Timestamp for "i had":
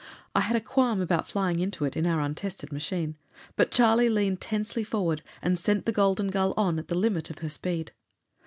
0.33-0.55